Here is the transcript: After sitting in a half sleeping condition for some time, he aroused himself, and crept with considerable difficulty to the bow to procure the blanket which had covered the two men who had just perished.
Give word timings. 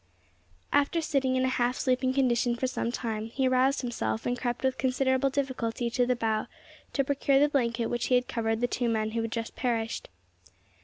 After 0.73 0.99
sitting 0.99 1.35
in 1.35 1.45
a 1.45 1.47
half 1.47 1.75
sleeping 1.77 2.11
condition 2.11 2.55
for 2.55 2.65
some 2.65 2.91
time, 2.91 3.27
he 3.27 3.47
aroused 3.47 3.81
himself, 3.81 4.25
and 4.25 4.35
crept 4.35 4.63
with 4.63 4.79
considerable 4.79 5.29
difficulty 5.29 5.91
to 5.91 6.07
the 6.07 6.15
bow 6.15 6.47
to 6.93 7.03
procure 7.03 7.37
the 7.39 7.49
blanket 7.49 7.85
which 7.85 8.07
had 8.07 8.27
covered 8.27 8.61
the 8.61 8.67
two 8.67 8.89
men 8.89 9.11
who 9.11 9.21
had 9.21 9.31
just 9.31 9.55
perished. 9.55 10.09